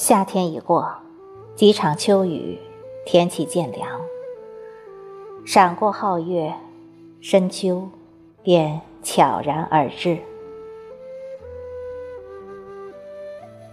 [0.00, 0.90] 夏天已过，
[1.54, 2.58] 几场秋雨，
[3.04, 4.00] 天气渐凉。
[5.44, 6.54] 闪过皓月，
[7.20, 7.86] 深秋
[8.42, 10.16] 便悄然而至。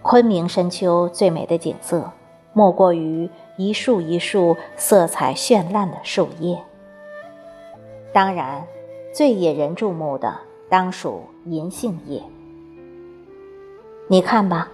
[0.02, 2.12] 昆明深秋最美的景色，
[2.52, 6.62] 莫过于一树一树色彩绚烂的树叶。
[8.12, 8.66] 当然，
[9.14, 10.38] 最引人注目的
[10.68, 12.22] 当属银杏叶。
[14.08, 14.70] 你看吧。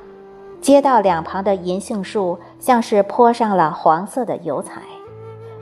[0.64, 4.80] 街道两旁的银杏树像是泼上了黄色的油彩，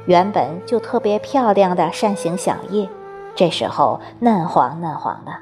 [0.07, 2.89] 原本就特别漂亮的扇形小叶，
[3.35, 5.33] 这时候嫩黄嫩黄的，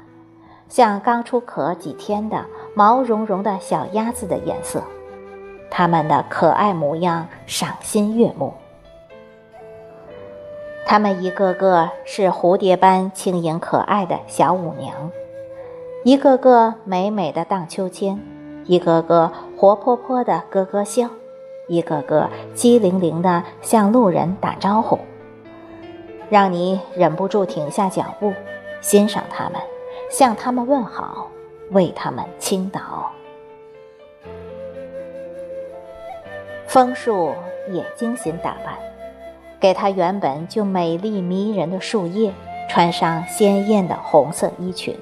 [0.67, 4.81] 像刚出壳几天的毛茸茸的小鸭子的颜色，
[5.69, 8.55] 它们的可爱模样赏心悦目。
[10.87, 15.11] 它们一个个是蝴蝶般轻盈可爱的小舞娘，
[16.03, 18.19] 一个个美美的荡秋千。
[18.67, 19.31] 一个个
[19.61, 21.07] 活泼泼的咯咯笑，
[21.67, 24.97] 一个个机灵灵的向路人打招呼，
[26.31, 28.33] 让你忍不住停下脚步，
[28.81, 29.61] 欣赏他们，
[30.09, 31.27] 向他们问好，
[31.69, 33.11] 为他们倾倒。
[36.65, 37.31] 枫树
[37.69, 38.79] 也精心打扮，
[39.59, 42.33] 给它原本就美丽迷人的树叶
[42.67, 44.97] 穿上鲜艳的红色衣裙，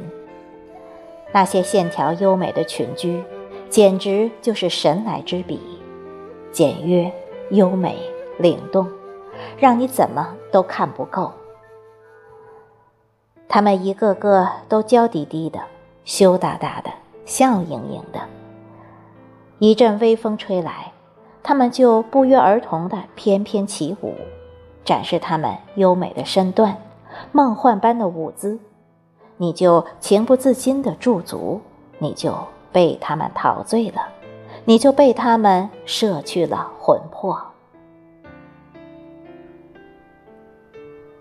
[1.32, 3.24] 那些线条优美的裙裾。
[3.70, 5.59] 简直就是神来之笔，
[6.52, 7.12] 简约、
[7.52, 7.98] 优美、
[8.39, 8.88] 灵动，
[9.59, 11.31] 让你怎么都看不够。
[13.47, 15.59] 他们一个个都娇滴滴的、
[16.03, 16.90] 羞答答的、
[17.25, 18.20] 笑盈盈的。
[19.59, 20.91] 一阵微风吹来，
[21.44, 24.16] 他们就不约而同的翩翩起舞，
[24.84, 26.78] 展示他们优美的身段、
[27.31, 28.59] 梦幻般的舞姿。
[29.38, 31.62] 你就情不自禁的驻足，
[32.00, 32.34] 你就。
[32.79, 34.07] 被他们陶醉了，
[34.63, 37.38] 你就被他们摄去了魂魄。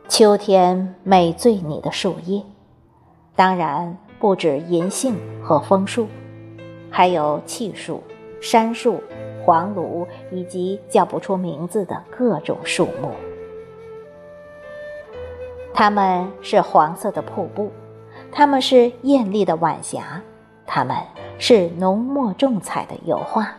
[0.07, 2.41] 秋天美醉你的树叶，
[3.35, 6.07] 当然不止银杏和枫树，
[6.93, 8.05] 还有气树、
[8.41, 9.03] 杉树、
[9.45, 13.11] 黄芦以及叫不出名字的各种树木。
[15.75, 17.73] 它们是黄色的瀑布，
[18.31, 20.23] 它们是艳丽的晚霞，
[20.65, 20.97] 它们。
[21.39, 23.55] 是浓墨重彩的油画，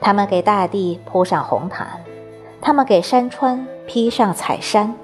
[0.00, 2.02] 他们给大地铺上红毯，
[2.60, 4.94] 他们给山川披上彩衫，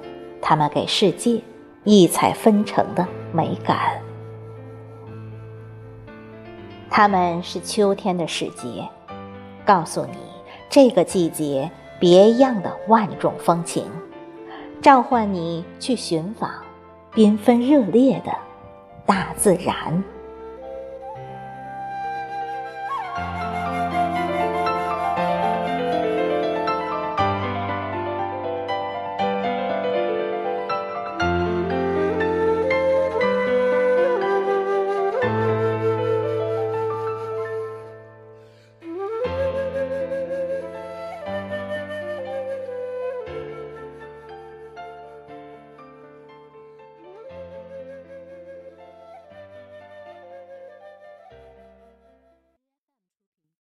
[0.41, 1.43] 他们给世界
[1.85, 4.01] 异彩纷呈的美感。
[6.89, 8.89] 他们是秋天的使节，
[9.65, 10.19] 告诉你
[10.69, 13.85] 这个季节别样的万种风情，
[14.81, 16.51] 召唤你去寻访
[17.15, 18.33] 缤纷热烈的
[19.05, 20.03] 大自然。